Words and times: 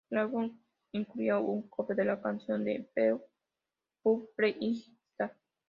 El 0.09 0.17
álbum 0.17 0.57
incluía 0.93 1.37
un 1.37 1.69
cover 1.69 1.95
de 1.95 2.05
la 2.05 2.19
canción 2.19 2.63
de 2.65 2.89
Deep 2.95 3.21
Purple 4.01 4.55
"Highway 4.59 4.97
Star". 5.11 5.37